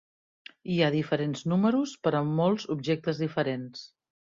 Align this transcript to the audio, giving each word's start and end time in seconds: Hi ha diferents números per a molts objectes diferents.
Hi 0.75 0.77
ha 0.79 0.87
diferents 0.95 1.45
números 1.53 1.95
per 2.09 2.17
a 2.23 2.25
molts 2.41 2.69
objectes 2.79 3.27
diferents. 3.27 3.91